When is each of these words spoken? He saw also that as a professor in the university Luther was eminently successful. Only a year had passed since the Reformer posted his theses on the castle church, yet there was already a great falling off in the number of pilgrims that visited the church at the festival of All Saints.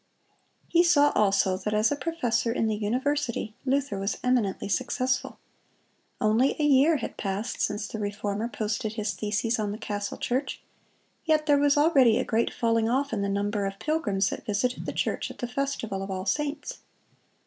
He 0.67 0.81
saw 0.83 1.11
also 1.13 1.57
that 1.57 1.75
as 1.75 1.91
a 1.91 1.95
professor 1.95 2.51
in 2.51 2.65
the 2.65 2.75
university 2.75 3.53
Luther 3.67 3.99
was 3.99 4.17
eminently 4.23 4.67
successful. 4.67 5.37
Only 6.19 6.55
a 6.57 6.63
year 6.65 6.97
had 6.97 7.17
passed 7.17 7.61
since 7.61 7.87
the 7.87 7.99
Reformer 7.99 8.47
posted 8.47 8.93
his 8.93 9.13
theses 9.13 9.59
on 9.59 9.71
the 9.71 9.77
castle 9.77 10.17
church, 10.17 10.59
yet 11.25 11.45
there 11.45 11.59
was 11.59 11.77
already 11.77 12.17
a 12.17 12.25
great 12.25 12.51
falling 12.51 12.89
off 12.89 13.13
in 13.13 13.21
the 13.21 13.29
number 13.29 13.67
of 13.67 13.77
pilgrims 13.77 14.31
that 14.31 14.43
visited 14.47 14.87
the 14.87 14.91
church 14.91 15.29
at 15.29 15.37
the 15.37 15.47
festival 15.47 16.01
of 16.01 16.09
All 16.09 16.25
Saints. 16.25 16.79